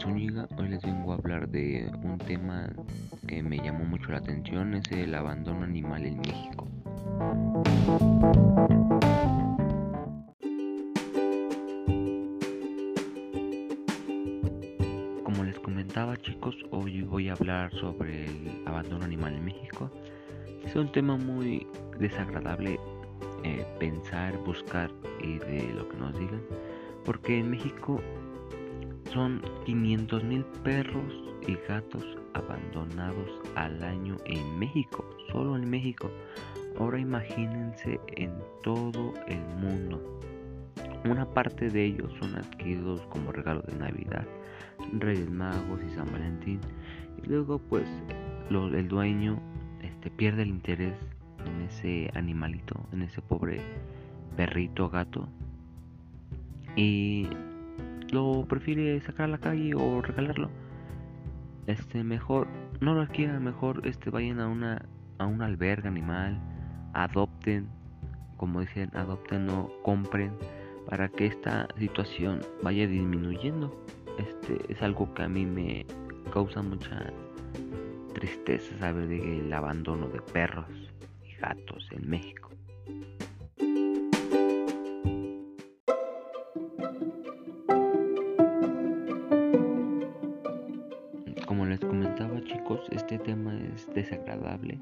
Zúñiga. 0.00 0.48
Hoy 0.58 0.68
les 0.68 0.82
vengo 0.82 1.12
a 1.12 1.16
hablar 1.16 1.48
de 1.48 1.90
un 2.02 2.18
tema 2.18 2.68
que 3.26 3.42
me 3.42 3.58
llamó 3.58 3.84
mucho 3.84 4.10
la 4.10 4.18
atención, 4.18 4.74
es 4.74 4.90
el 4.92 5.14
abandono 5.14 5.64
animal 5.64 6.06
en 6.06 6.16
México. 6.18 6.66
Como 15.22 15.44
les 15.44 15.58
comentaba 15.60 16.16
chicos, 16.16 16.56
hoy 16.70 17.02
voy 17.02 17.28
a 17.28 17.34
hablar 17.34 17.72
sobre 17.74 18.24
el 18.24 18.62
abandono 18.66 19.04
animal 19.04 19.34
en 19.34 19.44
México. 19.44 19.90
Es 20.64 20.74
un 20.74 20.90
tema 20.92 21.16
muy 21.16 21.66
desagradable 21.98 22.78
eh, 23.44 23.66
pensar, 23.78 24.36
buscar 24.38 24.90
y 25.22 25.38
de 25.38 25.72
lo 25.74 25.88
que 25.88 25.96
nos 25.96 26.18
digan, 26.18 26.42
porque 27.04 27.38
en 27.38 27.50
México 27.50 28.00
son 29.12 29.42
500 29.64 30.24
mil 30.24 30.44
perros 30.62 31.12
y 31.46 31.56
gatos 31.68 32.04
abandonados 32.34 33.28
al 33.56 33.82
año 33.82 34.16
en 34.24 34.58
México, 34.58 35.04
solo 35.32 35.56
en 35.56 35.68
México. 35.68 36.10
Ahora 36.78 36.98
imagínense 36.98 38.00
en 38.16 38.32
todo 38.62 39.12
el 39.26 39.40
mundo. 39.58 40.20
Una 41.04 41.26
parte 41.26 41.70
de 41.70 41.84
ellos 41.84 42.12
son 42.20 42.36
adquiridos 42.36 43.00
como 43.08 43.32
regalo 43.32 43.62
de 43.62 43.76
Navidad, 43.76 44.26
Reyes 44.98 45.30
Magos 45.30 45.80
y 45.82 45.94
San 45.94 46.10
Valentín. 46.12 46.60
Y 47.22 47.28
luego 47.28 47.58
pues 47.58 47.88
el 48.50 48.88
dueño 48.88 49.40
este, 49.82 50.10
pierde 50.10 50.42
el 50.42 50.48
interés 50.48 50.94
en 51.46 51.62
ese 51.62 52.10
animalito, 52.14 52.74
en 52.92 53.02
ese 53.02 53.22
pobre 53.22 53.60
perrito 54.36 54.88
gato. 54.88 55.28
Y 56.76 57.28
lo 58.12 58.44
prefiere 58.46 59.00
sacar 59.00 59.26
a 59.26 59.28
la 59.28 59.38
calle 59.38 59.74
o 59.74 60.02
regalarlo. 60.02 60.50
Este 61.66 62.02
mejor 62.04 62.48
no 62.80 62.94
lo 62.94 63.06
quieran, 63.08 63.44
mejor 63.44 63.86
este 63.86 64.10
vayan 64.10 64.40
a 64.40 64.48
una 64.48 64.86
a 65.18 65.26
un 65.26 65.42
albergue 65.42 65.86
animal, 65.86 66.40
adopten, 66.94 67.68
como 68.38 68.60
dicen, 68.60 68.90
adopten 68.94 69.50
o 69.50 69.70
compren 69.82 70.32
para 70.88 71.08
que 71.08 71.26
esta 71.26 71.68
situación 71.78 72.40
vaya 72.62 72.86
disminuyendo. 72.86 73.84
Este 74.18 74.72
es 74.72 74.80
algo 74.82 75.12
que 75.14 75.22
a 75.22 75.28
mí 75.28 75.44
me 75.44 75.86
causa 76.32 76.62
mucha 76.62 77.12
tristeza 78.14 78.78
saber 78.78 79.08
del 79.08 79.52
abandono 79.52 80.08
de 80.08 80.20
perros 80.20 80.66
y 81.22 81.34
gatos 81.34 81.86
en 81.92 82.08
México. 82.08 82.50
Comentaba 91.86 92.42
chicos, 92.44 92.80
este 92.90 93.18
tema 93.18 93.58
es 93.74 93.92
desagradable. 93.94 94.78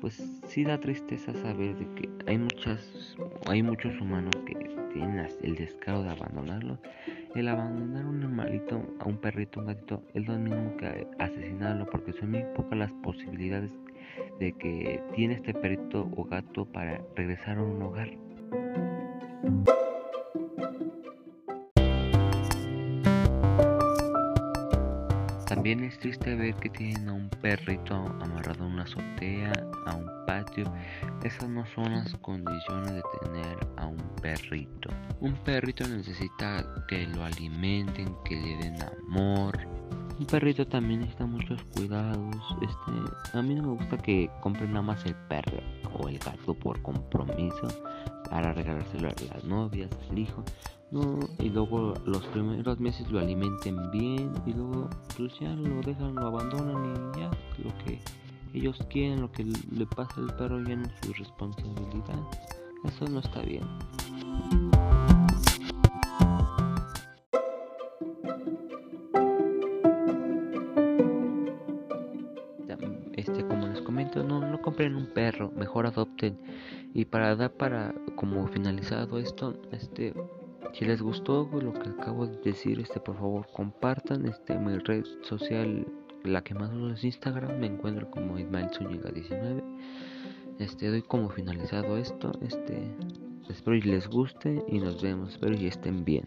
Pues 0.00 0.14
sí 0.46 0.64
da 0.64 0.78
tristeza 0.78 1.32
saber 1.34 1.76
de 1.76 1.86
que 1.94 2.08
hay 2.26 2.38
muchas, 2.38 3.16
hay 3.46 3.62
muchos 3.62 4.00
humanos 4.00 4.34
que 4.46 4.54
tienen 4.92 5.26
el 5.42 5.54
descaro 5.56 6.02
de 6.02 6.10
abandonarlo. 6.10 6.78
El 7.34 7.48
abandonar 7.48 8.06
un 8.06 8.22
animalito, 8.22 8.82
a 9.00 9.04
un 9.06 9.18
perrito, 9.18 9.60
un 9.60 9.66
gatito, 9.66 10.02
es 10.14 10.26
lo 10.26 10.38
mismo 10.38 10.76
que 10.76 11.06
asesinarlo, 11.18 11.86
porque 11.86 12.12
son 12.12 12.30
muy 12.30 12.44
pocas 12.56 12.78
las 12.78 12.92
posibilidades 13.02 13.72
de 14.38 14.52
que 14.52 15.02
tiene 15.14 15.34
este 15.34 15.52
perrito 15.54 16.08
o 16.16 16.24
gato 16.24 16.64
para 16.64 17.00
regresar 17.16 17.58
a 17.58 17.62
un 17.62 17.82
hogar. 17.82 18.10
También 25.48 25.82
es 25.82 25.98
triste 25.98 26.34
ver 26.34 26.54
que 26.56 26.68
tienen 26.68 27.08
a 27.08 27.14
un 27.14 27.30
perrito 27.30 27.94
amarrado 27.94 28.64
a 28.64 28.66
una 28.66 28.82
azotea, 28.82 29.50
a 29.86 29.94
un 29.94 30.06
patio. 30.26 30.70
Esas 31.24 31.48
no 31.48 31.64
son 31.74 31.90
las 31.90 32.14
condiciones 32.16 32.92
de 32.92 33.02
tener 33.22 33.56
a 33.78 33.86
un 33.86 33.96
perrito. 34.20 34.90
Un 35.20 35.32
perrito 35.44 35.88
necesita 35.88 36.66
que 36.86 37.06
lo 37.06 37.24
alimenten, 37.24 38.14
que 38.26 38.36
le 38.36 38.56
den 38.58 38.76
amor. 38.82 39.58
Un 40.18 40.26
perrito 40.26 40.66
también 40.66 41.00
necesita 41.00 41.24
muchos 41.24 41.62
cuidados. 41.74 42.36
Este, 42.60 43.38
a 43.38 43.40
mí 43.40 43.54
no 43.54 43.62
me 43.62 43.74
gusta 43.78 43.96
que 43.96 44.30
compren 44.42 44.74
nada 44.74 44.82
más 44.82 45.02
el 45.06 45.14
perro 45.14 45.62
o 45.98 46.08
el 46.08 46.18
gato 46.18 46.52
por 46.52 46.82
compromiso 46.82 47.68
para 48.28 48.52
regalárselo 48.52 49.08
a 49.08 49.34
las 49.34 49.44
novias, 49.44 49.88
al 50.10 50.18
hijo. 50.18 50.44
No, 50.90 51.18
y 51.38 51.50
luego 51.50 51.92
los 52.06 52.24
primeros 52.28 52.80
meses 52.80 53.10
lo 53.10 53.18
alimenten 53.18 53.90
bien 53.90 54.32
y 54.46 54.54
luego 54.54 54.88
pues 55.16 55.38
ya 55.38 55.50
lo 55.54 55.82
dejan, 55.82 56.14
lo 56.14 56.28
abandonan 56.28 57.12
y 57.14 57.20
ya 57.20 57.30
lo 57.62 57.76
que 57.84 58.00
ellos 58.54 58.78
quieren, 58.88 59.20
lo 59.20 59.30
que 59.30 59.44
le 59.44 59.86
pasa 59.86 60.14
al 60.16 60.34
perro 60.36 60.62
ya 60.64 60.76
no 60.76 60.84
es 60.84 60.92
su 61.02 61.12
responsabilidad. 61.12 62.18
Eso 62.84 63.06
no 63.06 63.20
está 63.20 63.42
bien. 63.42 63.64
Este, 73.12 73.46
como 73.46 73.66
les 73.66 73.82
comento, 73.82 74.22
no, 74.22 74.40
no 74.40 74.62
compren 74.62 74.94
un 74.94 75.12
perro, 75.12 75.50
mejor 75.50 75.86
adopten. 75.86 76.38
Y 76.94 77.04
para 77.04 77.36
dar 77.36 77.52
para 77.52 77.94
como 78.16 78.46
finalizado 78.48 79.18
esto, 79.18 79.54
este 79.72 80.14
si 80.72 80.84
les 80.84 81.02
gustó 81.02 81.48
lo 81.52 81.72
que 81.72 81.88
acabo 81.88 82.26
de 82.26 82.36
decir, 82.38 82.80
este 82.80 83.00
por 83.00 83.16
favor 83.16 83.46
compartan 83.52 84.26
este 84.26 84.58
mi 84.58 84.78
red 84.78 85.04
social 85.22 85.86
la 86.24 86.42
que 86.42 86.54
más 86.54 86.72
uso 86.72 86.94
es 86.94 87.04
Instagram, 87.04 87.58
me 87.58 87.66
encuentro 87.66 88.10
como 88.10 88.38
Ismael 88.38 88.70
Zúñiga 88.70 89.10
19. 89.10 89.62
Este 90.58 90.88
doy 90.88 91.02
como 91.02 91.30
finalizado 91.30 91.96
esto, 91.96 92.32
este 92.42 92.94
espero 93.48 93.76
y 93.76 93.82
les 93.82 94.08
guste 94.08 94.64
y 94.68 94.78
nos 94.78 95.00
vemos, 95.00 95.32
espero 95.32 95.56
y 95.56 95.66
estén 95.66 96.04
bien. 96.04 96.26